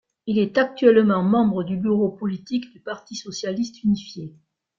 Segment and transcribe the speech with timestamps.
[0.25, 4.33] Il est actuellement membre du bureau politique du Parti socialiste unifié.